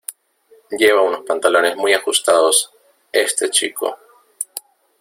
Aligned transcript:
Lleva 0.71 1.03
unos 1.03 1.19
pantalones 1.27 1.75
muy 1.77 1.93
ajustados, 1.93 2.71
este 3.11 3.51
chico. 3.51 3.99